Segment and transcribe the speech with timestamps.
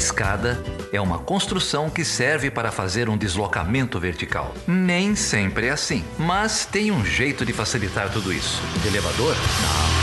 [0.00, 0.58] escada
[0.90, 4.54] é uma construção que serve para fazer um deslocamento vertical.
[4.66, 8.62] Nem sempre é assim, mas tem um jeito de facilitar tudo isso.
[8.86, 9.36] elevador?
[9.36, 10.00] Não.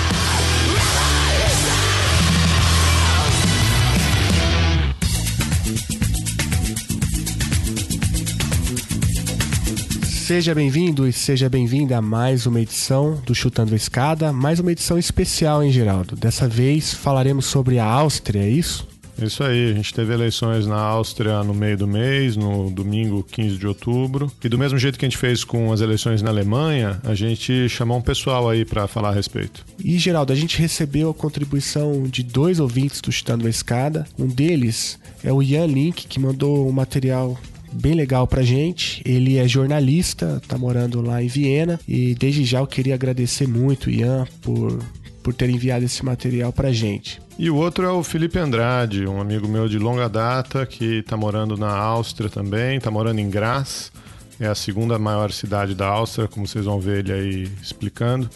[10.27, 14.73] Seja bem-vindo e seja bem-vinda a mais uma edição do Chutando a Escada, mais uma
[14.73, 16.15] edição especial, hein, Geraldo?
[16.15, 18.96] Dessa vez falaremos sobre a Áustria, é isso?
[19.21, 23.57] Isso aí, a gente teve eleições na Áustria no meio do mês, no domingo 15
[23.57, 24.31] de outubro.
[24.43, 27.67] E do mesmo jeito que a gente fez com as eleições na Alemanha, a gente
[27.67, 29.65] chamou um pessoal aí para falar a respeito.
[29.83, 34.05] E, Geraldo, a gente recebeu a contribuição de dois ouvintes do Chutando a Escada.
[34.17, 37.37] Um deles é o Ian Link, que mandou um material
[37.71, 39.01] bem legal pra gente.
[39.05, 43.89] Ele é jornalista, tá morando lá em Viena e desde já eu queria agradecer muito,
[43.89, 44.79] Ian, por,
[45.27, 47.21] por ter enviado esse material pra gente.
[47.37, 51.17] E o outro é o Felipe Andrade, um amigo meu de longa data que está
[51.17, 53.91] morando na Áustria também, está morando em Graz,
[54.39, 58.29] é a segunda maior cidade da Áustria, como vocês vão ver ele aí explicando.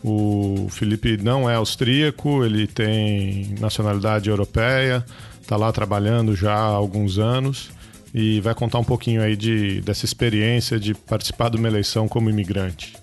[0.00, 5.04] O Felipe não é austríaco, ele tem nacionalidade europeia,
[5.42, 7.68] está lá trabalhando já há alguns anos
[8.14, 12.30] e vai contar um pouquinho aí de, dessa experiência de participar de uma eleição como
[12.30, 12.94] imigrante.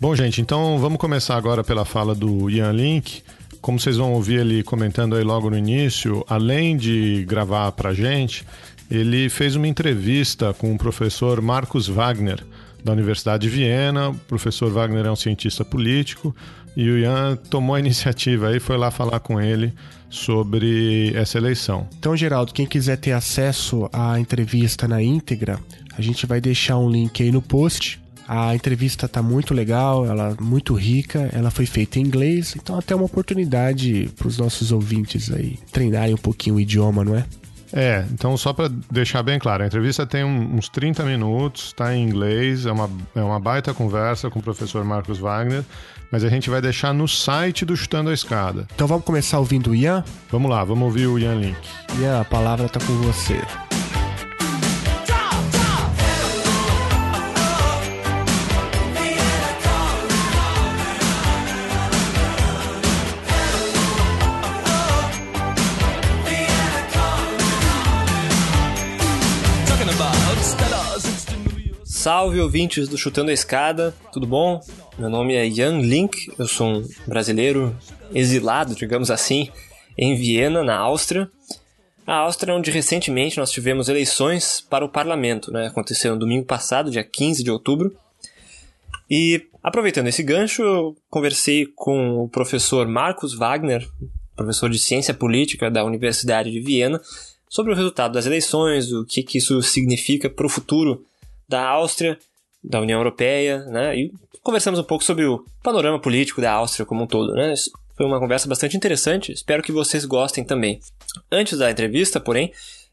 [0.00, 3.20] Bom, gente, então vamos começar agora pela fala do Ian Link.
[3.60, 8.46] Como vocês vão ouvir ele comentando aí logo no início, além de gravar pra gente,
[8.88, 12.46] ele fez uma entrevista com o professor Marcos Wagner,
[12.84, 14.10] da Universidade de Viena.
[14.10, 16.34] O professor Wagner é um cientista político
[16.76, 19.74] e o Ian tomou a iniciativa aí, foi lá falar com ele
[20.08, 21.88] sobre essa eleição.
[21.98, 25.58] Então, Geraldo, quem quiser ter acesso à entrevista na íntegra,
[25.96, 28.00] a gente vai deixar um link aí no post.
[28.28, 32.78] A entrevista está muito legal, ela é muito rica, ela foi feita em inglês, então
[32.78, 37.24] até uma oportunidade para os nossos ouvintes aí treinarem um pouquinho o idioma, não é?
[37.72, 42.02] É, então só para deixar bem claro, a entrevista tem uns 30 minutos, está em
[42.02, 45.64] inglês, é uma, é uma baita conversa com o professor Marcos Wagner,
[46.12, 48.66] mas a gente vai deixar no site do Chutando a Escada.
[48.74, 50.04] Então vamos começar ouvindo o Ian?
[50.30, 51.58] Vamos lá, vamos ouvir o Ian Link.
[51.98, 53.40] Ian, a palavra está com você.
[72.08, 74.62] Salve ouvintes do Chutando a Escada, tudo bom?
[74.98, 77.76] Meu nome é Jan Link, eu sou um brasileiro
[78.14, 79.50] exilado, digamos assim,
[79.94, 81.30] em Viena, na Áustria.
[82.06, 85.66] A Áustria é onde recentemente nós tivemos eleições para o parlamento, né?
[85.66, 87.94] Aconteceu no domingo passado, dia 15 de outubro.
[89.10, 93.86] E aproveitando esse gancho, eu conversei com o professor Marcos Wagner,
[94.34, 97.02] professor de ciência política da Universidade de Viena,
[97.50, 101.04] sobre o resultado das eleições, o que, que isso significa para o futuro
[101.48, 102.18] da Áustria,
[102.62, 103.96] da União Europeia, né?
[103.96, 107.54] E conversamos um pouco sobre o panorama político da Áustria como um todo, né?
[107.96, 110.78] Foi uma conversa bastante interessante, espero que vocês gostem também.
[111.32, 112.52] Antes da entrevista, porém,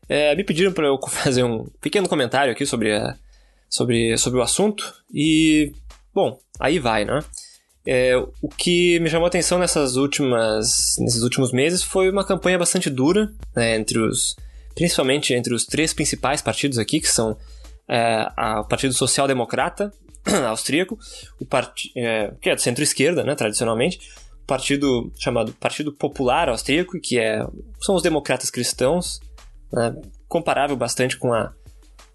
[0.10, 3.16] é, me pediram para eu fazer um pequeno comentário aqui sobre, a,
[3.70, 5.72] sobre, sobre o assunto e,
[6.14, 7.24] bom, aí vai, né?
[7.88, 12.58] É, o que me chamou a atenção nessas últimas, nesses últimos meses foi uma campanha
[12.58, 14.36] bastante dura, né, entre os,
[14.74, 17.38] principalmente entre os três principais partidos aqui, que são
[17.88, 18.28] é,
[18.60, 19.92] o Partido Social Democrata
[20.48, 20.98] austríaco,
[21.40, 21.92] o part...
[21.96, 24.00] É, que é de centro-esquerda, né, tradicionalmente,
[24.44, 27.46] o partido chamado Partido Popular Austríaco, que é,
[27.82, 29.20] são os democratas cristãos,
[29.72, 29.96] né,
[30.28, 31.54] comparável bastante com a,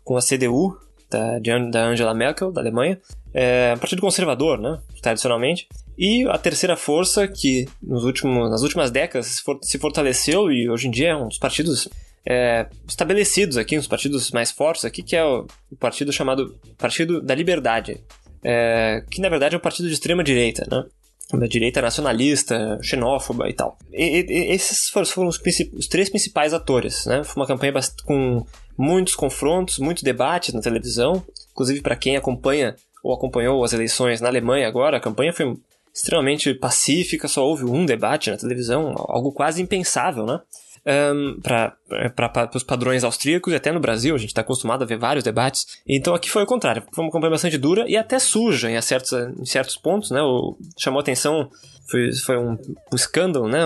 [0.04, 0.76] com a CDU
[1.10, 1.38] da,
[1.70, 3.00] da Angela Merkel, da Alemanha,
[3.32, 9.42] é, Partido Conservador, né, tradicionalmente, e a terceira força que nos últimos, nas últimas décadas
[9.62, 11.88] se fortaleceu e hoje em dia é um dos partidos
[12.26, 17.20] é, estabelecidos aqui, uns partidos mais fortes aqui, que é o, o partido chamado Partido
[17.20, 18.02] da Liberdade,
[18.44, 20.84] é, que na verdade é um partido de extrema direita, né?
[21.32, 23.78] Da direita nacionalista, xenófoba e tal.
[23.92, 25.40] E, e, esses foram, os,
[25.74, 27.22] os, três principais atores, né?
[27.22, 27.72] Foi uma campanha
[28.04, 28.44] com
[28.76, 31.24] muitos confrontos, muitos debates na televisão.
[31.52, 35.54] Inclusive, para quem acompanha ou acompanhou as eleições na Alemanha agora, a campanha foi
[35.94, 40.40] extremamente pacífica, só houve um debate na televisão, algo quase impensável, né?
[40.86, 44.98] Um, para os padrões austríacos e até no Brasil, a gente está acostumado a ver
[44.98, 45.66] vários debates.
[45.86, 49.12] Então aqui foi o contrário, foi uma campanha bastante dura e até suja em certos,
[49.12, 50.22] em certos pontos, né?
[50.22, 51.48] O, chamou atenção,
[51.88, 52.52] foi, foi um,
[52.92, 53.64] um escândalo, né?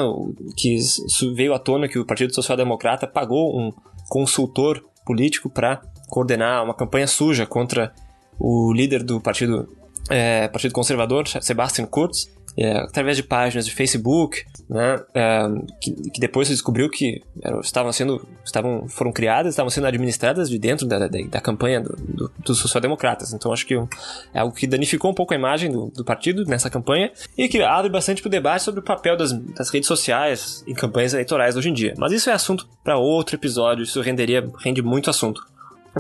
[0.57, 0.79] Que
[1.35, 3.73] veio à tona que o Partido Social Democrata pagou um
[4.09, 7.93] consultor político para coordenar uma campanha suja contra
[8.39, 9.69] o líder do partido,
[10.11, 15.43] é, partido Conservador, Sebastian Kurz, é, através de páginas de Facebook, né, é,
[15.81, 20.49] que, que, depois se descobriu que eram, estavam sendo, estavam, foram criadas, estavam sendo administradas
[20.49, 23.33] de dentro da, da, da campanha do, do, dos social-democratas.
[23.33, 23.75] Então acho que
[24.33, 27.61] é algo que danificou um pouco a imagem do, do partido nessa campanha e que
[27.63, 31.57] abre bastante para o debate sobre o papel das, das redes sociais em campanhas eleitorais
[31.57, 31.95] hoje em dia.
[31.99, 35.45] Mas isso é assunto para outro episódio, isso renderia, rende muito assunto.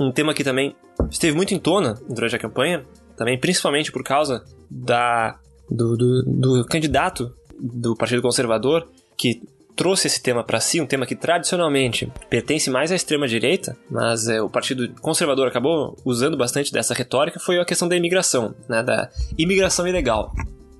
[0.01, 0.75] Um tema que também
[1.11, 2.85] esteve muito em tona durante a campanha,
[3.17, 5.39] também principalmente por causa da,
[5.71, 9.43] do, do, do candidato do Partido Conservador, que
[9.77, 14.29] trouxe esse tema para si, um tema que tradicionalmente pertence mais à extrema direita, mas
[14.29, 18.83] é, o Partido Conservador acabou usando bastante dessa retórica, foi a questão da imigração, né,
[18.83, 20.33] da imigração ilegal.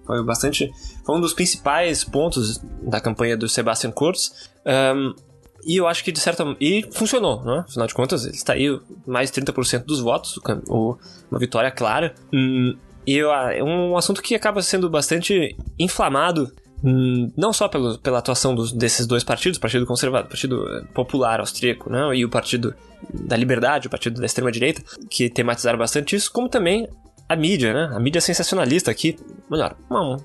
[0.07, 0.71] Foi bastante,
[1.05, 4.51] foi um dos principais pontos da campanha do Sebastian Kurz.
[4.67, 5.15] Um,
[5.67, 7.65] e eu acho que de certa e funcionou, né?
[7.67, 10.39] Afinal de contas, ele está aí mais de 30% dos votos,
[11.31, 12.15] uma vitória clara.
[12.31, 12.77] Hum,
[13.07, 16.51] e eu, é um assunto que acaba sendo bastante inflamado
[16.83, 20.85] hum, não só pelo, pela atuação dos, desses dois partidos, o Partido Conservador, Partido eh,
[20.95, 22.75] Popular Austríaco, né, e o Partido
[23.13, 26.89] da Liberdade, o Partido da Extrema-Direita, que tematizaram bastante isso, como também
[27.29, 27.91] a mídia, né?
[27.95, 29.17] A mídia sensacionalista aqui,
[29.51, 29.75] melhor,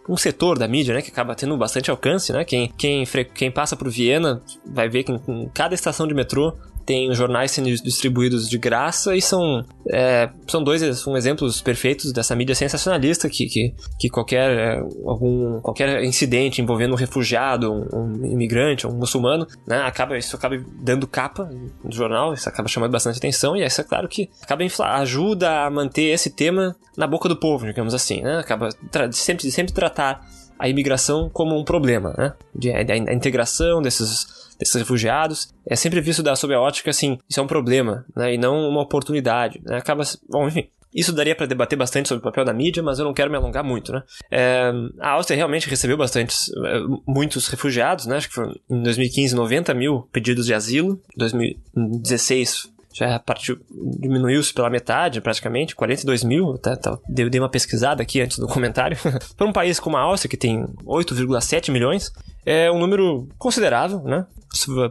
[0.08, 1.02] um, setor da mídia, né?
[1.02, 2.44] Que acaba tendo bastante alcance, né?
[2.44, 6.58] Quem, quem, quem passa por Viena vai ver que em cada estação de metrô
[6.89, 9.63] tem jornais sendo distribuídos de graça e são,
[9.94, 15.62] é, são dois são exemplos perfeitos dessa mídia sensacionalista que, que, que qualquer, é, algum,
[15.62, 21.06] qualquer incidente envolvendo um refugiado, um, um, imigrante, um muçulmano, né, acaba, isso acaba dando
[21.06, 21.47] capa
[21.83, 24.63] no jornal, isso acaba chamando bastante atenção e isso é claro que acaba
[24.95, 28.69] ajuda a manter esse tema na boca do povo, digamos assim, né, acaba
[29.12, 30.27] sempre, sempre tratar
[30.57, 36.01] a imigração como um problema, né, de, a, a integração desses desses refugiados, é sempre
[36.01, 39.61] visto da, sob a ótica assim, isso é um problema, né, e não uma oportunidade,
[39.63, 43.00] né, acaba, bom, enfim, isso daria para debater bastante sobre o papel da mídia, mas
[43.00, 44.01] eu não quero me alongar muito, né?
[44.31, 48.17] É, a Áustria realmente recebeu bastantes, é, muitos refugiados, né?
[48.17, 53.57] Acho que foram em 2015 90 mil pedidos de asilo, em 2016 já partiu,
[54.00, 58.47] diminuiu-se pela metade, praticamente, 42 mil, tá, tá, dei, dei uma pesquisada aqui antes do
[58.47, 58.97] comentário.
[59.38, 62.12] Para um país como a Áustria, que tem 8,7 milhões,
[62.45, 64.25] é um número considerável, né?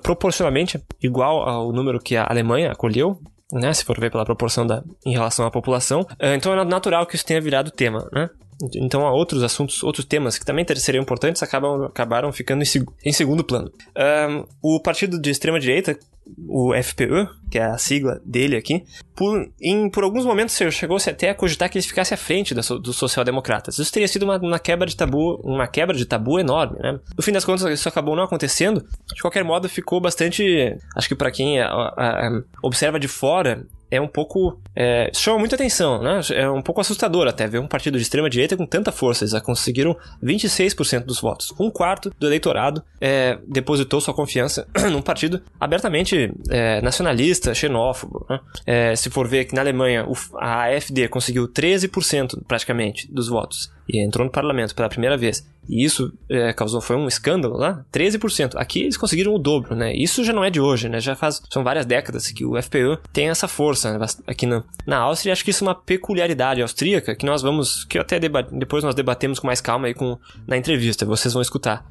[0.02, 3.20] Proporcionalmente igual ao número que a Alemanha acolheu,
[3.52, 3.72] né?
[3.74, 6.06] Se for ver pela proporção da, em relação à população.
[6.18, 8.30] É, então é natural que isso tenha virado tema, né?
[8.76, 13.12] Então, há outros assuntos, outros temas que também seriam importantes acabam, acabaram ficando em, em
[13.12, 13.70] segundo plano.
[13.96, 15.98] Um, o partido de extrema-direita
[16.46, 18.84] o FPE, que é a sigla dele aqui,
[19.14, 22.60] por, em, por alguns momentos chegou-se até a cogitar que ele ficasse à frente da,
[22.60, 23.78] dos social-democratas.
[23.78, 26.98] Isso teria sido uma, uma, quebra de tabu, uma quebra de tabu enorme, né?
[27.16, 28.84] No fim das contas, isso acabou não acontecendo.
[29.14, 30.76] De qualquer modo, ficou bastante.
[30.96, 34.60] Acho que para quem a, a, a, observa de fora, é um pouco.
[34.74, 36.20] É, chama muita atenção, né?
[36.32, 39.24] É um pouco assustador até ver um partido de extrema direita com tanta força.
[39.24, 41.52] Eles já conseguiram 26% dos votos.
[41.58, 48.26] Um quarto do eleitorado é, depositou sua confiança num partido abertamente é, nacionalista, xenófobo.
[48.28, 48.40] Né?
[48.66, 50.06] É, se for ver que na Alemanha
[50.36, 55.84] a AfD conseguiu 13% praticamente dos votos e entrou no parlamento pela primeira vez, e
[55.84, 58.52] isso é, causou, foi um escândalo lá, 13%.
[58.56, 59.94] Aqui eles conseguiram o dobro, né?
[59.94, 61.00] Isso já não é de hoje, né?
[61.00, 64.06] Já faz, são várias décadas que o FPÖ tem essa força né?
[64.26, 67.84] aqui na, na Áustria, e acho que isso é uma peculiaridade austríaca que nós vamos,
[67.84, 71.84] que até depois nós debatemos com mais calma aí com, na entrevista, vocês vão escutar.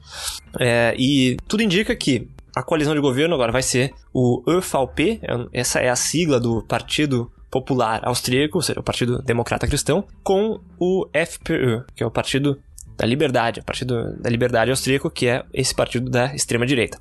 [0.59, 5.59] É, e tudo indica que a coalizão de governo agora vai ser o ÖVP, é,
[5.59, 10.59] essa é a sigla do Partido Popular Austríaco, ou seja, o Partido Democrata Cristão, com
[10.79, 12.59] o FPÖ, que é o Partido
[12.97, 16.97] da Liberdade, o Partido da Liberdade Austríaco, que é esse partido da extrema direita.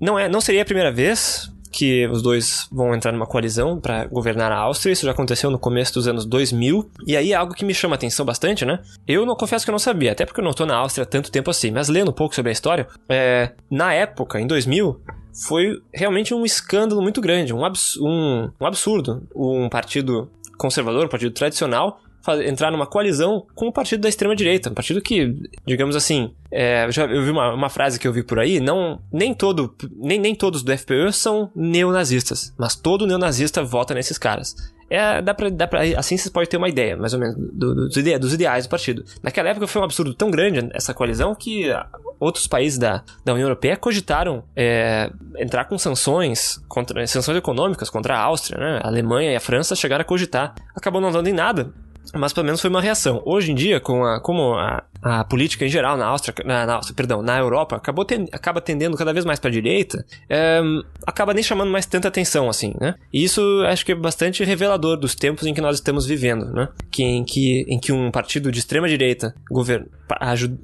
[0.00, 4.06] Não é, não seria a primeira vez que os dois vão entrar numa coalizão para
[4.06, 4.92] governar a Áustria.
[4.92, 6.88] Isso já aconteceu no começo dos anos 2000.
[7.04, 8.78] E aí é algo que me chama a atenção bastante, né?
[9.08, 11.06] Eu não confesso que eu não sabia, até porque eu não estou na Áustria há
[11.06, 11.72] tanto tempo assim.
[11.72, 15.00] Mas lendo um pouco sobre a história, é, na época, em 2000,
[15.48, 19.26] foi realmente um escândalo muito grande, um, abs um, um absurdo.
[19.34, 22.00] Um partido conservador, um partido tradicional,
[22.44, 24.70] entrar numa coalizão com o partido da extrema-direita.
[24.70, 25.34] Um partido que,
[25.66, 29.00] digamos assim, é, já, eu vi uma, uma, frase que eu vi por aí, não,
[29.12, 34.54] nem, todo, nem, nem todos do FPÖ são neonazistas, mas todo neonazista vota nesses caras.
[34.88, 37.50] É, dá pra, dá pra, assim você pode ter uma ideia, mais ou menos, do,
[37.52, 39.04] do, dos, ide dos ideais do partido.
[39.22, 41.72] Naquela época foi um absurdo tão grande essa coalizão que
[42.20, 48.16] outros países da, da União Europeia cogitaram é, entrar com sanções, contra, sanções econômicas contra
[48.16, 48.80] a Áustria, né?
[48.82, 50.54] A Alemanha e a França chegaram a cogitar.
[50.76, 51.72] Acabou não dando em nada,
[52.12, 53.22] mas pelo menos foi uma reação.
[53.24, 56.80] Hoje em dia, com a, como a, a política em geral na Áustria, na, na
[56.94, 60.60] perdão, na Europa, acabou ten, acaba tendendo cada vez mais para a direita, é,
[61.06, 62.94] acaba nem chamando mais tanta atenção assim, né?
[63.12, 66.68] E isso acho que é bastante revelador dos tempos em que nós estamos vivendo, né?
[66.90, 69.86] Que, em, que, em que um partido de extrema direita governo,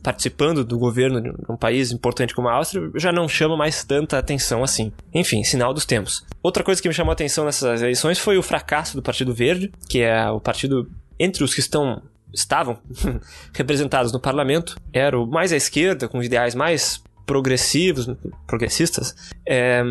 [0.02, 4.18] participando do governo de um país importante como a Áustria já não chama mais tanta
[4.18, 4.92] atenção assim.
[5.12, 6.24] Enfim, sinal dos tempos.
[6.42, 9.70] Outra coisa que me chamou a atenção nessas eleições foi o fracasso do Partido Verde,
[9.88, 10.88] que é o partido
[11.20, 12.78] entre os que estão estavam
[13.52, 18.08] representados no parlamento, era o mais à esquerda, com ideais mais progressivos,
[18.46, 19.14] progressistas,
[19.46, 19.82] é,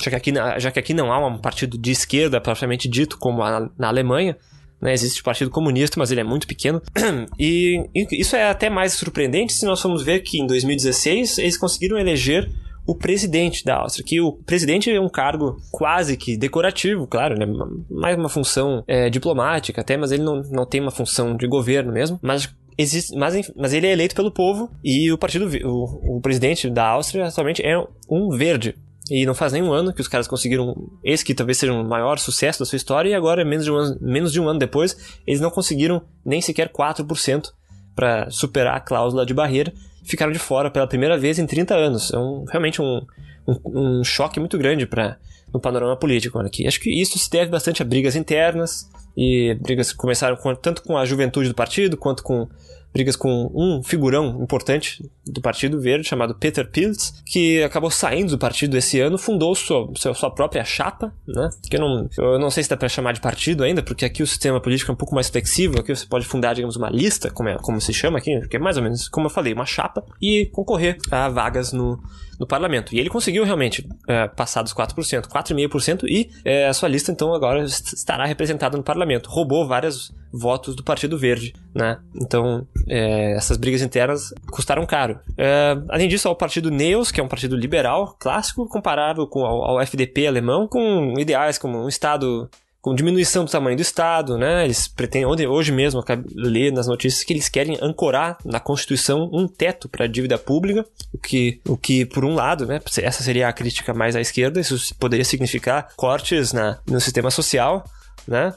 [0.00, 3.42] já, que aqui, já que aqui não há um partido de esquerda propriamente dito, como
[3.42, 4.36] a, na Alemanha,
[4.80, 6.82] né, existe o Partido Comunista, mas ele é muito pequeno.
[7.38, 11.98] E isso é até mais surpreendente se nós formos ver que em 2016 eles conseguiram
[11.98, 12.50] eleger
[12.86, 17.46] o presidente da Áustria, que o presidente é um cargo quase que decorativo, claro, né?
[17.90, 21.92] mais uma função é, diplomática até, mas ele não, não tem uma função de governo
[21.92, 26.20] mesmo, mas existe, mas, mas ele é eleito pelo povo e o partido, o, o
[26.20, 27.76] presidente da Áustria atualmente é
[28.08, 28.76] um verde.
[29.08, 30.74] E não faz nem um ano que os caras conseguiram
[31.04, 33.76] esse que talvez seja o maior sucesso da sua história, e agora, menos de um
[33.76, 37.50] ano, menos de um ano depois, eles não conseguiram nem sequer 4%
[37.94, 39.72] para superar a cláusula de barreira
[40.06, 42.12] ficaram de fora pela primeira vez em 30 anos.
[42.12, 43.02] É um, realmente um,
[43.46, 45.18] um, um choque muito grande para
[45.52, 46.66] no panorama político aqui.
[46.66, 50.82] Acho que isso se deve bastante a brigas internas e brigas que começaram com, tanto
[50.82, 52.48] com a juventude do partido quanto com
[52.96, 58.38] brigas com um figurão importante do Partido Verde, chamado Peter Pilz, que acabou saindo do
[58.38, 61.50] partido esse ano, fundou sua, sua própria chapa, né?
[61.68, 64.22] Que eu não, eu não sei se dá para chamar de partido ainda, porque aqui
[64.22, 67.30] o sistema político é um pouco mais flexível, aqui você pode fundar, digamos, uma lista,
[67.30, 69.66] como, é, como se chama aqui, que é mais ou menos, como eu falei, uma
[69.66, 72.00] chapa, e concorrer a vagas no,
[72.38, 72.94] no parlamento.
[72.94, 77.34] E ele conseguiu realmente é, passar dos 4%, 4,5%, e é, a sua lista então
[77.34, 79.28] agora estará representada no parlamento.
[79.28, 81.98] Roubou vários votos do Partido Verde, né?
[82.14, 85.18] Então, é, essas brigas internas custaram caro.
[85.36, 89.44] É, além disso, há o Partido Neos, que é um partido liberal clássico, comparado com,
[89.44, 92.48] ao, ao FDP alemão, com ideais como um Estado
[92.86, 94.64] com diminuição do tamanho do Estado, né?
[94.64, 96.04] Eles pretendem, hoje mesmo,
[96.36, 100.86] ler nas notícias que eles querem ancorar na Constituição um teto para a dívida pública,
[101.12, 102.80] o que, o que, por um lado, né?
[103.02, 107.84] Essa seria a crítica mais à esquerda, isso poderia significar cortes na, no sistema social,
[108.24, 108.54] né?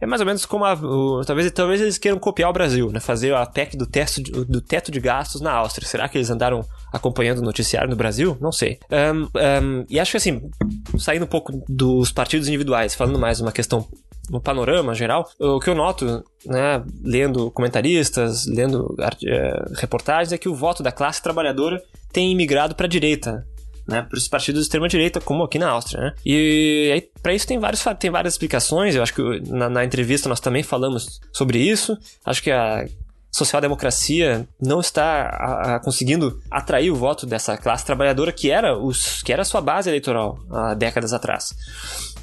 [0.00, 3.00] É mais ou menos como a, o, talvez, talvez eles queiram copiar o Brasil, né?
[3.00, 5.86] Fazer a PEC do, teto de, do teto de gastos na Áustria.
[5.86, 8.36] Será que eles andaram acompanhando o noticiário no Brasil?
[8.40, 8.78] Não sei.
[8.90, 10.50] Um, um, e acho que assim,
[10.98, 13.86] saindo um pouco dos partidos individuais, falando mais uma questão
[14.30, 18.94] no panorama geral, o que eu noto, né, lendo comentaristas, lendo
[19.26, 23.44] é, reportagens, é que o voto da classe trabalhadora tem migrado para a direita
[23.90, 26.14] né, para os partidos de extrema direita, como aqui na Áustria, né?
[26.24, 28.94] E para isso tem vários tem várias explicações.
[28.94, 31.98] Eu acho que na, na entrevista nós também falamos sobre isso.
[32.24, 32.86] Acho que a
[33.32, 39.22] social-democracia não está a, a, conseguindo atrair o voto dessa classe trabalhadora que era, os,
[39.22, 41.54] que era a sua base eleitoral há décadas atrás.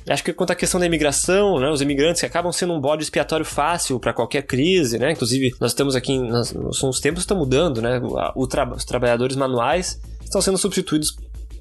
[0.10, 3.04] Acho que quanto à questão da imigração, né, os imigrantes que acabam sendo um bode
[3.04, 5.12] expiatório fácil para qualquer crise, né?
[5.12, 8.00] Inclusive, nós estamos aqui, nós, os tempos estão mudando, né?
[8.34, 11.12] O tra, os trabalhadores manuais estão sendo substituídos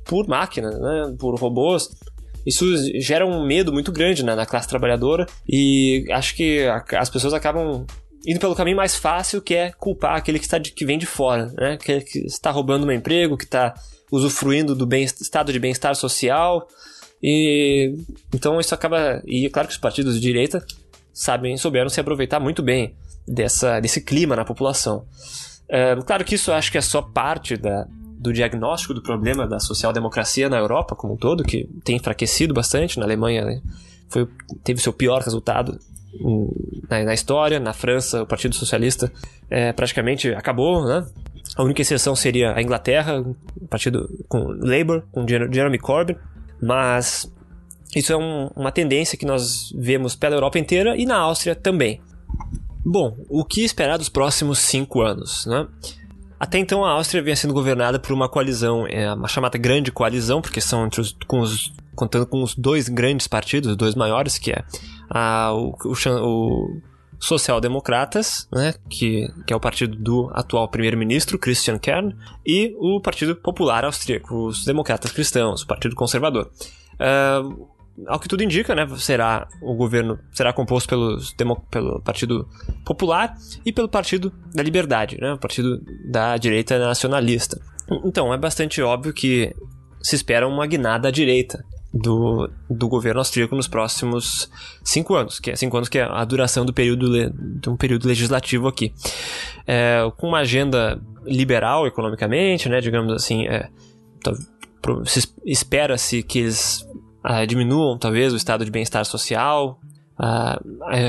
[0.06, 1.90] por máquinas, né, por robôs.
[2.46, 2.64] Isso
[3.00, 6.64] gera um medo muito grande né, na classe trabalhadora e acho que
[6.96, 7.84] as pessoas acabam
[8.26, 11.06] indo pelo caminho mais fácil, que é culpar aquele que, está de, que vem de
[11.06, 13.74] fora, né, que, que está roubando um emprego, que está
[14.10, 16.66] usufruindo do bem, estado de bem-estar social.
[17.22, 17.94] E
[18.34, 19.22] então isso acaba.
[19.24, 20.64] E é claro que os partidos de direita
[21.12, 22.94] sabem, souberam se aproveitar muito bem
[23.26, 25.06] dessa, desse clima na população.
[25.68, 27.86] É, claro que isso acho que é só parte da,
[28.18, 32.98] do diagnóstico do problema da social-democracia na Europa como um todo, que tem enfraquecido bastante.
[32.98, 33.62] Na Alemanha né,
[34.08, 34.28] foi,
[34.64, 35.78] teve seu pior resultado
[36.88, 37.60] na, na, história.
[37.60, 39.12] Na França, o Partido Socialista
[39.50, 40.84] é, praticamente acabou.
[40.84, 41.06] Né?
[41.56, 46.16] A única exceção seria a Inglaterra, o partido com Labour, com Jeremy Corbyn.
[46.60, 47.30] Mas
[47.94, 52.00] isso é um, uma tendência que nós vemos pela Europa inteira e na Áustria também.
[52.84, 55.44] Bom, o que esperar dos próximos cinco anos?
[55.46, 55.66] Né?
[56.38, 60.42] Até então a Áustria vinha sendo governada por uma coalizão, é, uma chamada Grande Coalizão,
[60.42, 64.52] porque são os, com os, contando com os dois grandes partidos, os dois maiores, que
[64.52, 64.62] é
[65.08, 66.80] a, o, o, o
[67.18, 72.14] Social-Democratas, né, que, que é o partido do atual primeiro-ministro Christian Kern,
[72.44, 76.50] e o Partido Popular Austríaco, os Democratas Cristãos, o Partido Conservador.
[76.94, 77.66] Uh,
[78.06, 81.34] ao que tudo indica, né, será o governo será composto pelos,
[81.70, 82.48] pelo Partido
[82.84, 83.34] Popular
[83.64, 87.60] e pelo Partido da Liberdade, né, o partido da direita nacionalista.
[88.04, 89.54] Então, é bastante óbvio que
[90.02, 94.50] se espera uma guinada à direita do, do governo austríaco nos próximos
[94.84, 98.06] cinco anos, que é cinco anos que é a duração do período de um período
[98.06, 98.92] legislativo aqui,
[99.66, 103.68] é, com uma agenda liberal economicamente, né, digamos assim, é,
[105.44, 106.86] espera-se que eles
[107.28, 109.80] ah, diminuam talvez o estado de bem-estar social,
[110.16, 110.60] ah,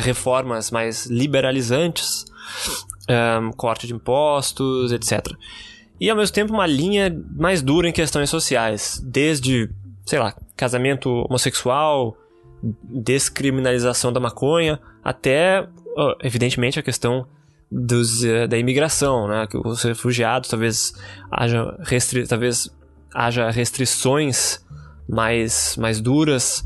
[0.02, 2.26] reformas mais liberalizantes,
[3.08, 5.28] um, corte de impostos, etc.
[6.02, 9.70] E ao mesmo tempo uma linha mais dura em questões sociais, desde,
[10.08, 12.18] sei lá, casamento homossexual,
[12.84, 15.68] descriminalização da maconha, até,
[16.24, 17.28] evidentemente, a questão
[17.72, 19.46] dos, uh, da imigração, né?
[19.46, 20.94] Que os refugiados talvez
[21.32, 22.76] haja, restri talvez
[23.14, 24.66] haja restrições
[25.08, 26.66] mais, mais duras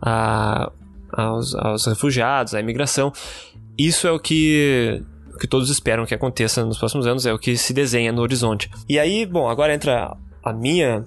[0.00, 0.70] a,
[1.12, 3.12] aos, aos refugiados, à imigração.
[3.78, 5.02] Isso é o que
[5.36, 8.22] o que todos esperam que aconteça nos próximos anos, é o que se desenha no
[8.22, 8.70] horizonte.
[8.88, 11.04] E aí, bom, agora entra a minha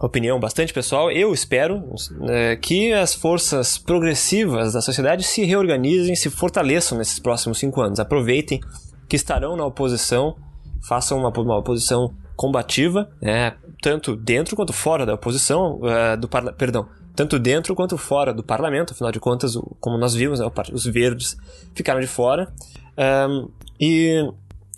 [0.00, 1.10] opinião bastante pessoal.
[1.10, 1.84] Eu espero
[2.28, 8.00] é, que as forças progressivas da sociedade se reorganizem, se fortaleçam nesses próximos cinco anos.
[8.00, 8.60] Aproveitem
[9.08, 10.36] que estarão na oposição,
[10.82, 16.88] façam uma, uma oposição combativa, né, tanto dentro quanto fora da oposição, uh, do perdão,
[17.14, 21.36] tanto dentro quanto fora do parlamento, afinal de contas, como nós vimos, né, os verdes
[21.74, 22.52] ficaram de fora.
[23.28, 23.48] Um,
[23.80, 24.28] e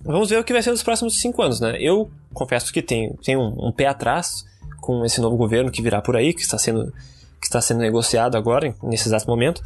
[0.04, 1.76] vamos ver o que vai ser nos próximos cinco anos, né?
[1.80, 4.44] Eu confesso que tenho, tenho um, um, pé atrás
[4.80, 6.92] com esse novo governo que virá por aí, que está sendo,
[7.40, 9.62] que está sendo negociado agora, nesse exato momento.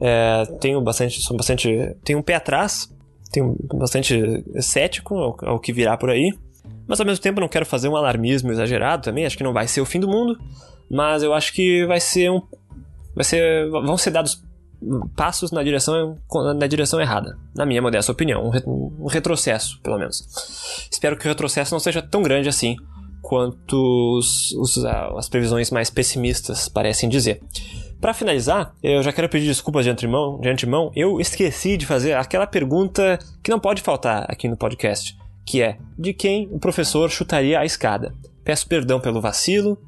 [0.00, 2.92] É, tenho bastante, sou bastante, tenho um pé atrás,
[3.32, 6.32] tenho bastante cético ao, ao que virá por aí.
[6.86, 9.68] Mas ao mesmo tempo não quero fazer um alarmismo exagerado também, acho que não vai
[9.68, 10.38] ser o fim do mundo,
[10.90, 12.42] mas eu acho que vai ser um
[13.14, 14.42] vai ser vão ser dados
[15.16, 16.16] passos na direção,
[16.56, 18.50] na direção errada, na minha modesta opinião.
[18.66, 20.24] Um, retrocesso, pelo menos.
[20.90, 22.76] Espero que o retrocesso não seja tão grande assim
[23.20, 27.42] quanto os, os, as previsões mais pessimistas parecem dizer.
[28.00, 30.92] Para finalizar, eu já quero pedir desculpas de antemão, de antemão.
[30.94, 35.78] Eu esqueci de fazer aquela pergunta que não pode faltar aqui no podcast, que é:
[35.98, 38.14] de quem o professor chutaria a escada?
[38.44, 39.78] Peço perdão pelo vacilo,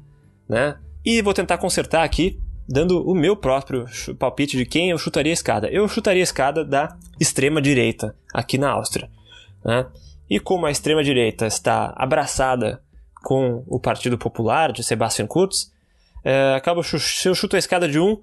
[0.49, 0.75] né?
[1.05, 3.85] E vou tentar consertar aqui dando o meu próprio
[4.17, 5.69] palpite de quem eu chutaria a escada.
[5.69, 9.09] Eu chutaria a escada da extrema-direita aqui na Áustria.
[9.63, 9.85] Né?
[10.29, 12.81] E como a extrema-direita está abraçada
[13.23, 15.71] com o Partido Popular de Sebastian Kurz,
[16.23, 18.19] é, acabo, se eu chuto a escada de um,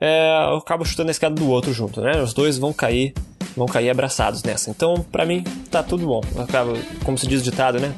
[0.00, 2.00] é, eu acabo chutando a escada do outro junto.
[2.00, 2.20] Né?
[2.20, 3.12] Os dois vão cair
[3.58, 4.70] vão cair abraçados nessa.
[4.70, 6.22] Então, para mim, tá tudo bom.
[6.38, 7.92] acabo, como se diz o ditado, né?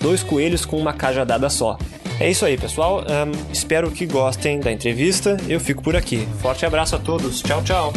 [0.00, 1.78] Dois coelhos com uma cajadada só.
[2.18, 3.02] É isso aí, pessoal.
[3.02, 5.36] Um, espero que gostem da entrevista.
[5.48, 6.26] Eu fico por aqui.
[6.40, 7.42] Forte abraço a todos.
[7.42, 7.92] Tchau, tchau.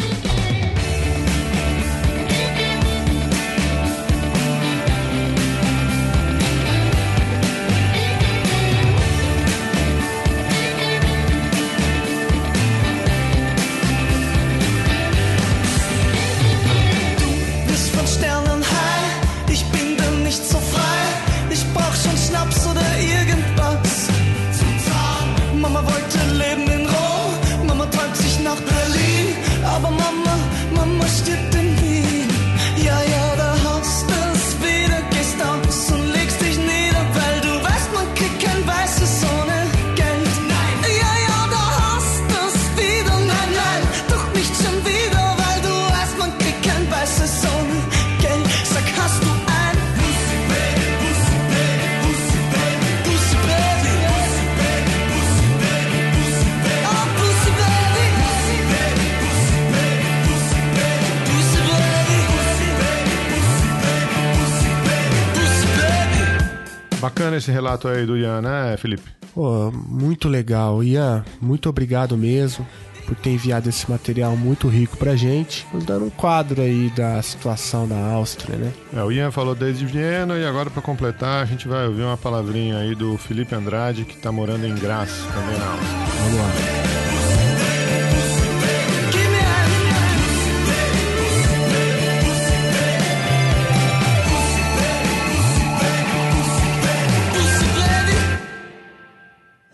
[67.36, 69.10] Esse relato aí do Ian, né, Felipe?
[69.34, 70.82] Pô, muito legal.
[70.82, 72.66] Ian, muito obrigado mesmo
[73.08, 77.22] por ter enviado esse material muito rico pra gente, nos dando um quadro aí da
[77.22, 78.70] situação na Áustria, né?
[78.92, 82.18] É, o Ian falou desde Viena e agora para completar a gente vai ouvir uma
[82.18, 85.98] palavrinha aí do Felipe Andrade que tá morando em Graz, também na Áustria.
[86.22, 86.97] Vamos lá.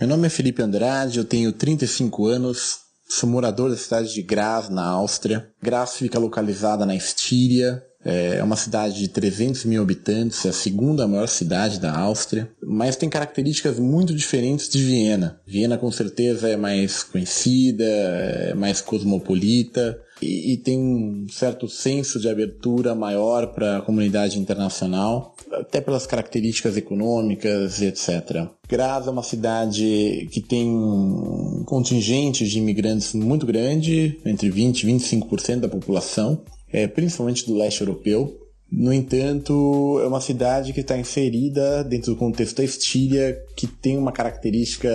[0.05, 2.77] Meu nome é Felipe Andrade, eu tenho 35 anos,
[3.09, 5.49] sou morador da cidade de Graz, na Áustria.
[5.63, 11.09] Graz fica localizada na Estíria, é uma cidade de 300 mil habitantes, é a segunda
[11.09, 15.41] maior cidade da Áustria, mas tem características muito diferentes de Viena.
[15.47, 22.19] Viena com certeza é mais conhecida, é mais cosmopolita, e, e tem um certo senso
[22.19, 28.49] de abertura maior para a comunidade internacional, até pelas características econômicas e etc.
[28.69, 34.87] Graz é uma cidade que tem um contingente de imigrantes muito grande, entre 20 e
[34.87, 36.41] 25% da população,
[36.73, 38.44] é, principalmente do leste europeu.
[38.77, 43.97] No entanto, é uma cidade que está inserida dentro do contexto da Estíria, que tem
[43.97, 44.91] uma característica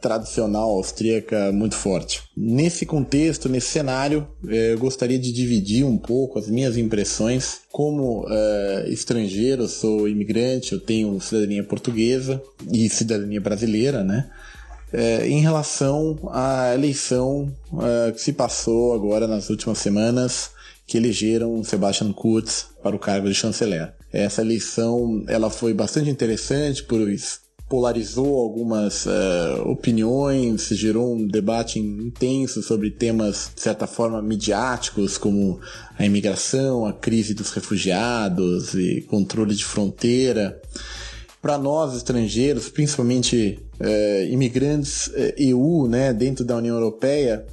[0.00, 2.22] tradicional austríaca muito forte.
[2.36, 7.62] Nesse contexto, nesse cenário, eh, eu gostaria de dividir um pouco as minhas impressões.
[7.72, 14.30] Como uh, estrangeiro, sou imigrante, eu tenho cidadania portuguesa e cidadania brasileira, né?
[14.92, 20.53] É, em relação à eleição uh, que se passou agora nas últimas semanas
[20.86, 23.94] que elegeram Sebastian Kurz para o cargo de chanceler.
[24.12, 32.62] Essa eleição ela foi bastante interessante, pois polarizou algumas uh, opiniões, gerou um debate intenso
[32.62, 35.58] sobre temas, de certa forma, midiáticos, como
[35.98, 40.60] a imigração, a crise dos refugiados e controle de fronteira.
[41.40, 47.44] Para nós, estrangeiros, principalmente uh, imigrantes uh, eh, EU, né, dentro da União Europeia,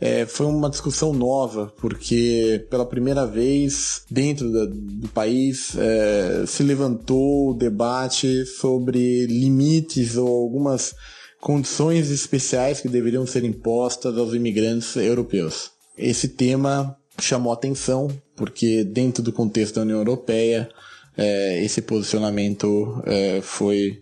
[0.00, 6.62] é, foi uma discussão nova, porque pela primeira vez dentro da, do país é, se
[6.62, 10.94] levantou o debate sobre limites ou algumas
[11.40, 15.70] condições especiais que deveriam ser impostas aos imigrantes europeus.
[15.96, 20.68] Esse tema chamou atenção porque dentro do contexto da União Europeia
[21.16, 23.98] é, esse posicionamento é, foi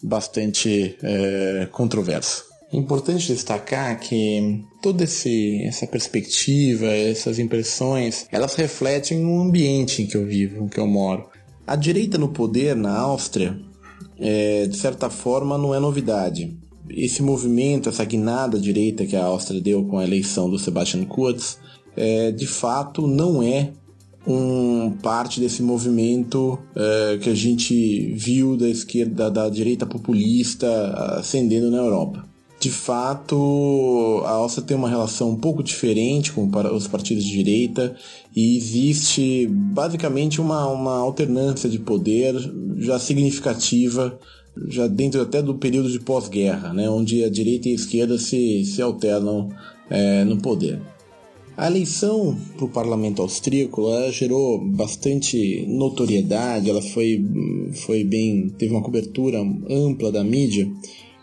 [0.00, 2.51] bastante é, controverso.
[2.72, 10.06] É importante destacar que toda esse, essa perspectiva, essas impressões, elas refletem o ambiente em
[10.06, 11.26] que eu vivo, em que eu moro.
[11.66, 13.60] A direita no poder na Áustria,
[14.18, 16.56] é, de certa forma, não é novidade.
[16.88, 21.58] Esse movimento, essa guinada direita que a Áustria deu com a eleição do Sebastian Kurz,
[21.94, 23.70] é, de fato não é
[24.26, 31.70] um parte desse movimento é, que a gente viu da esquerda, da direita populista ascendendo
[31.70, 32.31] na Europa
[32.62, 37.96] de fato, a Áustria tem uma relação um pouco diferente com os partidos de direita
[38.36, 42.36] e existe basicamente uma, uma alternância de poder
[42.76, 44.16] já significativa,
[44.68, 48.64] já dentro até do período de pós-guerra, né, onde a direita e a esquerda se,
[48.64, 49.50] se alternam
[49.90, 50.80] é, no poder.
[51.56, 57.24] A eleição para o parlamento austríaco gerou bastante notoriedade, ela foi,
[57.84, 60.70] foi bem, teve uma cobertura ampla da mídia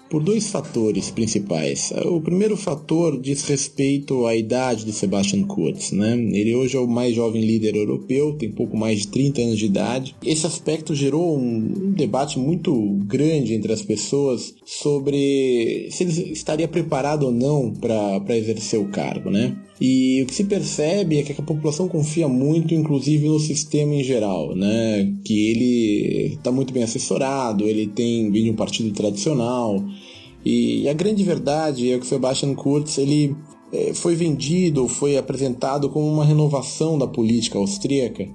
[0.10, 1.92] por dois fatores principais.
[2.06, 5.92] O primeiro fator diz respeito à idade de Sebastian Kurz.
[5.92, 6.14] Né?
[6.14, 9.66] Ele hoje é o mais jovem líder europeu, tem pouco mais de 30 anos de
[9.66, 10.16] idade.
[10.26, 12.74] Esse aspecto gerou um, debate muito
[13.06, 19.30] grande entre as pessoas sobre se ele estaria preparado ou não para exercer o cargo.
[19.30, 19.56] Né?
[19.80, 24.04] E o que se percebe é que a população confia muito, inclusive, no sistema em
[24.04, 25.14] geral, né?
[25.24, 29.82] Que ele está muito bem assessorado, ele tem de um partido tradicional.
[30.46, 33.36] E a grande verdade é que o Sebastian Kurz ele
[33.72, 38.28] é, foi vendido, foi apresentado como uma renovação da política austríaca.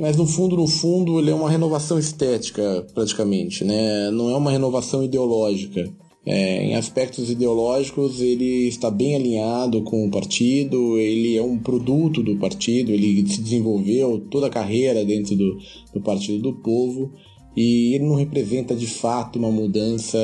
[0.00, 4.10] Mas no fundo, no fundo, ele é uma renovação estética, praticamente, né?
[4.10, 5.88] Não é uma renovação ideológica.
[6.24, 12.22] É, em aspectos ideológicos, ele está bem alinhado com o partido, ele é um produto
[12.22, 15.58] do partido, ele se desenvolveu toda a carreira dentro do,
[15.94, 17.12] do Partido do Povo
[17.56, 20.18] e ele não representa de fato uma mudança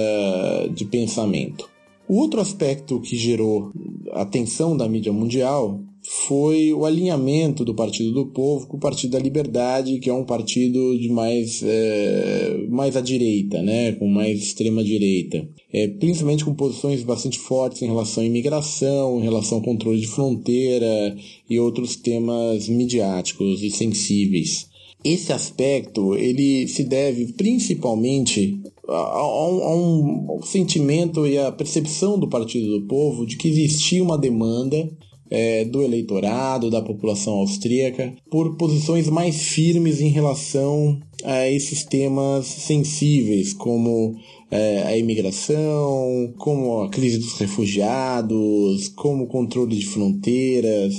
[0.74, 1.68] de pensamento.
[2.08, 3.72] O outro aspecto que gerou
[4.12, 9.18] atenção da mídia mundial foi o alinhamento do Partido do Povo com o Partido da
[9.18, 14.84] Liberdade, que é um partido de mais, é, mais à direita, né, com mais extrema
[14.84, 20.00] direita, é, principalmente com posições bastante fortes em relação à imigração, em relação ao controle
[20.00, 21.16] de fronteira
[21.50, 24.68] e outros temas midiáticos e sensíveis.
[25.04, 32.28] Esse aspecto ele se deve principalmente a, um, a um sentimento e a percepção do
[32.28, 34.88] Partido do Povo de que existia uma demanda
[35.30, 42.46] é, do eleitorado, da população austríaca, por posições mais firmes em relação a esses temas
[42.46, 44.14] sensíveis, como
[44.50, 50.94] é, a imigração, como a crise dos refugiados, como o controle de fronteiras.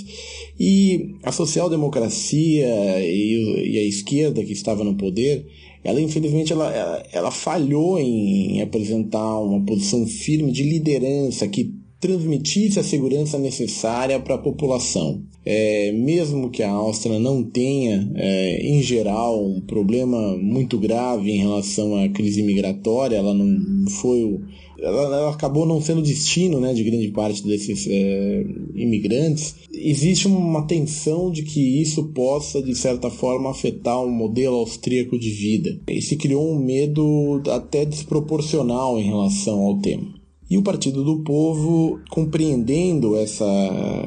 [0.59, 2.67] E a social-democracia
[2.99, 5.45] e, e, a esquerda que estava no poder,
[5.83, 12.79] ela infelizmente ela, ela, ela falhou em apresentar uma posição firme de liderança que transmitisse
[12.79, 15.21] a segurança necessária para a população.
[15.45, 21.37] É, mesmo que a Áustria não tenha, é, em geral, um problema muito grave em
[21.37, 24.39] relação à crise migratória, ela não foi
[24.79, 30.67] ela, ela, acabou não sendo destino né, de grande parte desses é, imigrantes, existe uma
[30.67, 35.79] tensão de que isso possa, de certa forma, afetar o um modelo austríaco de vida.
[35.87, 40.16] E se criou um medo até desproporcional em relação ao tema.
[40.49, 43.45] E o Partido do Povo, compreendendo essa,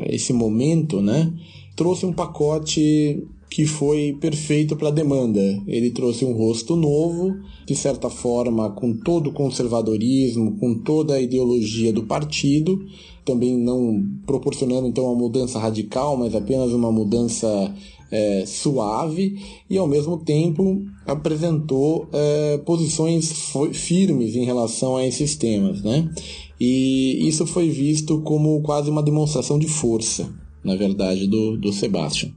[0.06, 1.32] esse momento, né,
[1.76, 5.40] trouxe um pacote que foi perfeito para a demanda.
[5.66, 11.20] Ele trouxe um rosto novo, de certa forma, com todo o conservadorismo, com toda a
[11.20, 12.86] ideologia do partido,
[13.24, 17.74] também não proporcionando então uma mudança radical, mas apenas uma mudança
[18.10, 25.82] é, suave, e ao mesmo tempo apresentou é, posições firmes em relação a esses temas.
[25.82, 26.10] Né?
[26.60, 32.32] E isso foi visto como quase uma demonstração de força, na verdade, do, do Sebastian.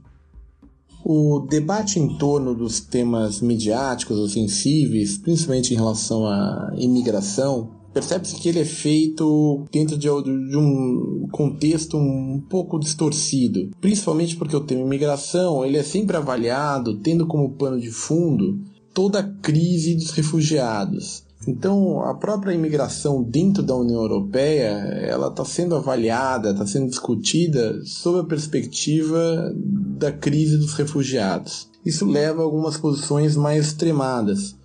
[1.04, 8.34] O debate em torno dos temas midiáticos ou sensíveis, principalmente em relação à imigração, percebe-se
[8.34, 14.60] que ele é feito dentro de, de, um contexto um pouco distorcido, principalmente porque o
[14.60, 18.58] tema imigração ele é sempre avaliado tendo como pano de fundo
[18.92, 21.24] toda a crise dos refugiados.
[21.46, 24.70] Então, a própria imigração dentro da União Europeia,
[25.06, 29.52] ela está sendo avaliada, está sendo discutida sob a perspectiva
[29.98, 31.68] da crise dos refugiados.
[31.84, 34.56] Isso leva a algumas posições mais extremadas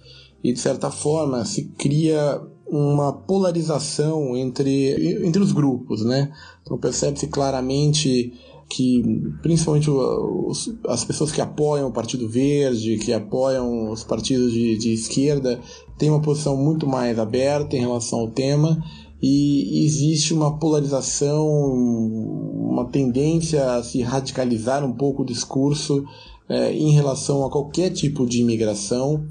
[0.41, 6.31] e, de certa forma, se cria uma polarização entre, entre os grupos, né?
[6.61, 8.33] Então percebe-se claramente
[8.69, 9.01] que
[9.41, 14.93] principalmente os, as pessoas que apoiam o Partido Verde, que apoiam os partidos de, de
[14.93, 15.59] esquerda,
[15.97, 18.81] têm uma posição muito mais aberta em relação ao tema
[19.21, 26.05] e existe uma polarização, uma tendência a se radicalizar um pouco o discurso
[26.47, 29.25] é, em relação a qualquer tipo de imigração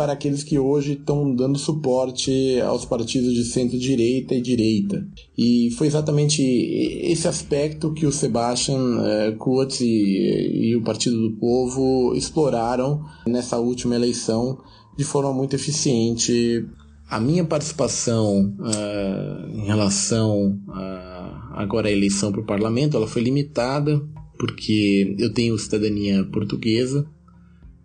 [0.00, 5.06] para aqueles que hoje estão dando suporte aos partidos de centro-direita e direita.
[5.36, 11.36] E foi exatamente esse aspecto que o Sebastian eh, Kurz e, e o Partido do
[11.36, 14.56] Povo exploraram nessa última eleição
[14.96, 16.66] de forma muito eficiente.
[17.06, 23.20] A minha participação uh, em relação a, agora à eleição para o parlamento, ela foi
[23.20, 24.00] limitada
[24.38, 27.06] porque eu tenho cidadania portuguesa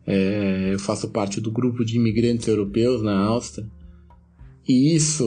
[0.07, 3.67] é, eu faço parte do grupo de imigrantes europeus na Áustria.
[4.67, 5.23] E isso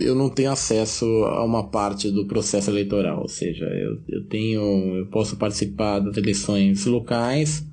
[0.00, 4.96] eu não tenho acesso a uma parte do processo eleitoral, ou seja, eu, eu tenho,
[4.96, 7.66] eu posso participar das eleições locais.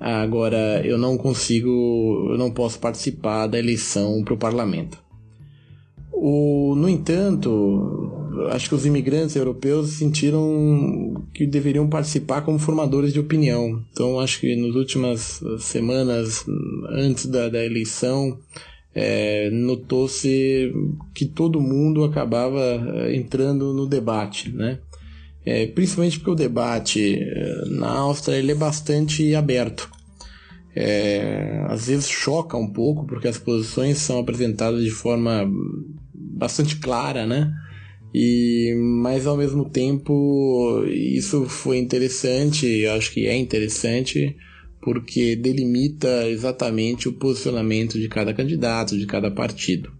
[0.00, 4.98] Agora eu não consigo, eu não posso participar da eleição para o parlamento.
[6.10, 8.17] O, no entanto,
[8.50, 13.82] acho que os imigrantes europeus sentiram que deveriam participar como formadores de opinião.
[13.92, 16.44] Então, acho que nas últimas semanas,
[16.90, 18.38] antes da, da eleição,
[18.94, 20.72] é, notou-se
[21.14, 22.60] que todo mundo acabava
[22.96, 24.78] é, entrando no debate, né?
[25.44, 27.20] É, principalmente porque o debate
[27.70, 29.88] na Áustria ele é bastante aberto.
[30.74, 35.48] É, às vezes choca um pouco porque as posições são apresentadas de forma
[36.12, 37.52] bastante clara, né?
[38.14, 44.36] E, mas ao mesmo tempo, isso foi interessante, acho que é interessante,
[44.80, 49.92] porque delimita exatamente o posicionamento de cada candidato, de cada partido.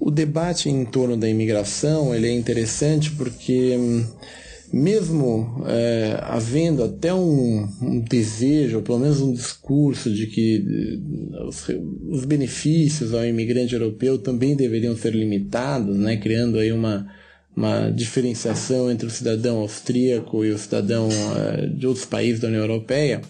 [0.00, 3.76] O debate em torno da imigração ele é interessante porque
[4.72, 11.68] mesmo é, havendo até um, um, desejo, pelo menos um discurso de que eh, os,
[12.08, 17.06] os, benefícios ao imigrante europeu também deveriam ser limitados, né, criando aí uma,
[17.56, 22.62] uma diferenciação entre o cidadão austríaco e o cidadão uh, de outros países da União
[22.62, 23.20] Europeia,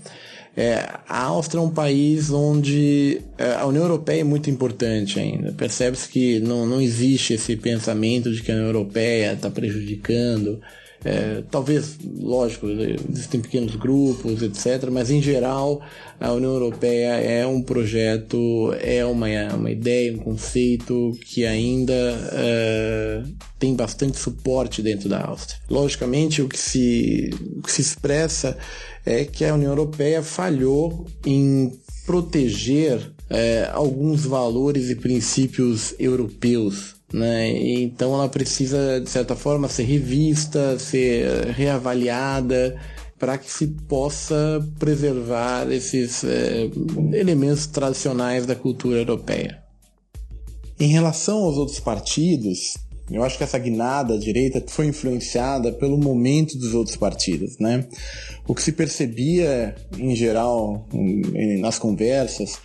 [0.56, 5.52] é, a Áustria é um país onde uh, a União Europeia é muito importante ainda.
[5.52, 10.60] Percebe-se que não, não existe esse pensamento de que a União Europeia está prejudicando
[11.04, 15.82] é, talvez, lógico, existem pequenos grupos, etc., mas em geral
[16.20, 21.92] a União Europeia é um projeto, é uma, uma ideia, um conceito que ainda
[22.32, 23.22] é,
[23.58, 25.60] tem bastante suporte dentro da Áustria.
[25.68, 28.56] Logicamente, o que se, o que se expressa
[29.04, 31.72] é que a União Europeia falhou em
[32.06, 37.50] proteger é, alguns valores e princípios europeus né?
[37.82, 42.80] Então ela precisa, de certa forma, ser revista, ser reavaliada
[43.18, 46.68] para que se possa preservar esses é,
[47.12, 49.62] elementos tradicionais da cultura europeia.
[50.80, 52.74] Em relação aos outros partidos,
[53.10, 57.86] Eu acho que essa guinada à direita foi influenciada pelo momento dos outros partidos, né?
[58.46, 60.88] O que se percebia, em geral,
[61.60, 62.58] nas conversas,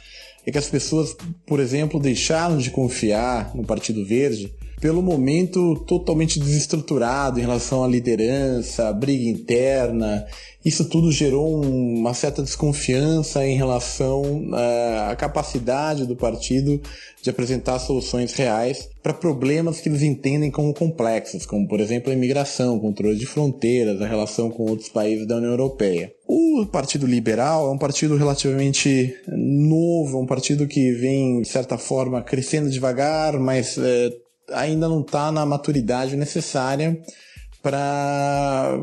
[0.48, 1.14] é que as pessoas,
[1.46, 7.88] por exemplo, deixaram de confiar no Partido Verde pelo momento totalmente desestruturado em relação à
[7.88, 10.26] liderança, briga interna.
[10.64, 16.82] Isso tudo gerou uma certa desconfiança em relação uh, à capacidade do partido
[17.22, 22.14] de apresentar soluções reais para problemas que eles entendem como complexos, como por exemplo a
[22.16, 26.12] imigração, controle de fronteiras, a relação com outros países da União Europeia.
[26.28, 31.78] O Partido Liberal é um partido relativamente novo, é um partido que vem, de certa
[31.78, 34.12] forma, crescendo devagar, mas é,
[34.52, 37.00] ainda não está na maturidade necessária
[37.62, 38.80] para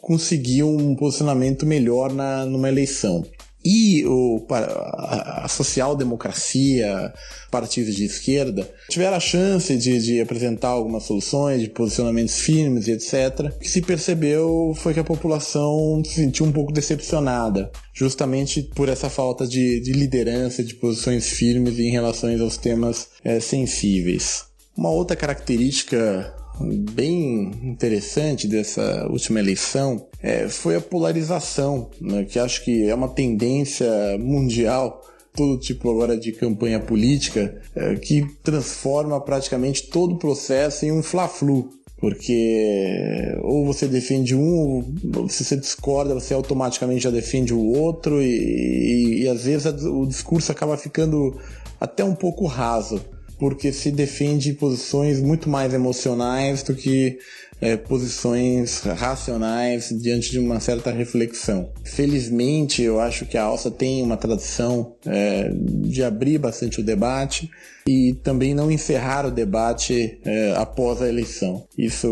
[0.00, 3.24] conseguir um posicionamento melhor na, numa eleição.
[3.68, 7.12] E o, a social-democracia,
[7.50, 12.92] partidos de esquerda, tiveram a chance de, de, apresentar algumas soluções, de posicionamentos firmes e
[12.92, 13.52] etc.
[13.56, 18.88] O que se percebeu foi que a população se sentiu um pouco decepcionada, justamente por
[18.88, 24.44] essa falta de, de liderança, de posições firmes em relação aos temas é, sensíveis.
[24.76, 32.64] Uma outra característica bem interessante dessa última eleição é, foi a polarização, né, que acho
[32.64, 35.02] que é uma tendência mundial
[35.34, 41.02] todo tipo agora de campanha política é, que transforma praticamente todo o processo em um
[41.02, 41.70] fla-flu.
[41.98, 44.94] Porque ou você defende um,
[45.30, 50.04] se você discorda, você automaticamente já defende o outro, e, e, e às vezes o
[50.06, 51.38] discurso acaba ficando
[51.80, 53.00] até um pouco raso
[53.38, 57.18] porque se defende posições muito mais emocionais do que
[57.60, 61.70] é, posições racionais diante de uma certa reflexão.
[61.84, 67.50] Felizmente, eu acho que a Alça tem uma tradição é, de abrir bastante o debate
[67.88, 71.66] e também não encerrar o debate é, após a eleição.
[71.78, 72.06] Isso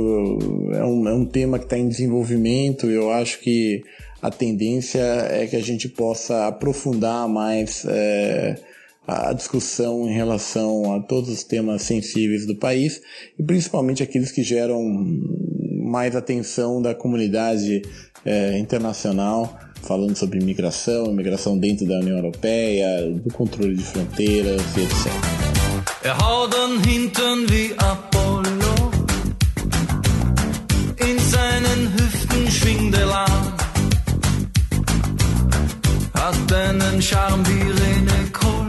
[0.72, 2.86] é um, é um tema que está em desenvolvimento.
[2.86, 3.82] Eu acho que
[4.22, 8.56] a tendência é que a gente possa aprofundar mais é,
[9.06, 13.00] a discussão em relação a todos os temas sensíveis do país
[13.38, 14.82] e principalmente aqueles que geram
[15.84, 17.82] mais atenção da comunidade
[18.24, 24.80] é, internacional, falando sobre imigração, imigração dentro da União Europeia, do controle de fronteiras e
[24.80, 25.12] etc.
[36.24, 38.63] Hat einen Charme wie René und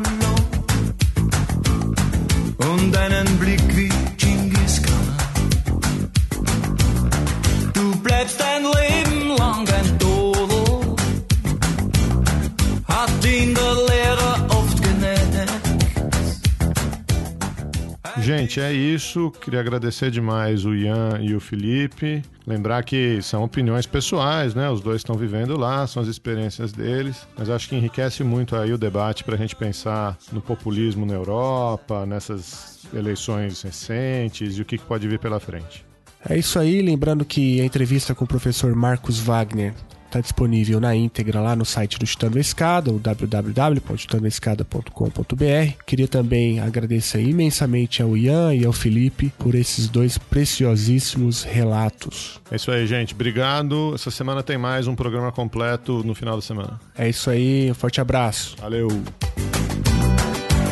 [18.25, 19.31] Gente, é isso.
[19.39, 22.23] Queria agradecer demais o Ian e o Felipe.
[22.47, 24.67] Lembrar que são opiniões pessoais, né?
[24.67, 27.27] Os dois estão vivendo lá, são as experiências deles.
[27.37, 31.13] Mas acho que enriquece muito aí o debate para a gente pensar no populismo na
[31.13, 35.85] Europa, nessas eleições recentes e o que pode vir pela frente.
[36.27, 39.75] É isso aí, lembrando que a entrevista com o professor Marcos Wagner
[40.15, 45.83] está disponível na íntegra lá no site do Chutando a Escada, o www.chutandoaescada.com.br.
[45.85, 52.39] Queria também agradecer imensamente ao Ian e ao Felipe por esses dois preciosíssimos relatos.
[52.49, 53.13] É isso aí, gente.
[53.13, 53.91] Obrigado.
[53.93, 56.79] Essa semana tem mais um programa completo no final da semana.
[56.97, 57.69] É isso aí.
[57.71, 58.55] Um forte abraço.
[58.61, 58.87] Valeu.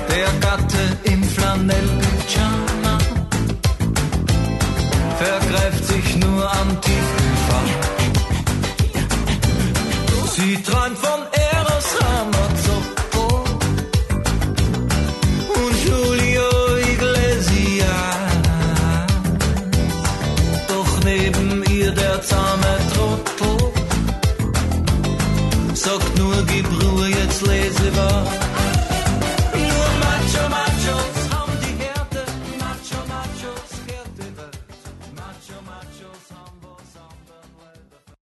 [0.08, 0.77] Der Gatte
[1.12, 2.97] im Flanellpyjama
[5.19, 6.79] vergreift sich nur am.
[10.36, 12.33] Sie träumt von Eresram